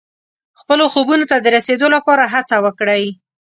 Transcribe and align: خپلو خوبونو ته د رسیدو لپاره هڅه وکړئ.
خپلو 0.59 0.85
خوبونو 0.93 1.23
ته 1.31 1.35
د 1.39 1.47
رسیدو 1.55 1.87
لپاره 1.95 2.23
هڅه 2.33 2.55
وکړئ. 2.65 3.05